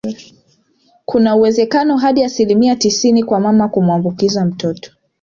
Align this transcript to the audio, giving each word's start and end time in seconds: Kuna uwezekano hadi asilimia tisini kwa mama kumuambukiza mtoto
Kuna 1.05 1.35
uwezekano 1.35 1.97
hadi 1.97 2.23
asilimia 2.23 2.75
tisini 2.75 3.23
kwa 3.23 3.39
mama 3.39 3.69
kumuambukiza 3.69 4.45
mtoto 4.45 4.91